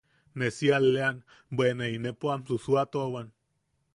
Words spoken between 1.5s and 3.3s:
bwe ne inepo am susuuatuawan.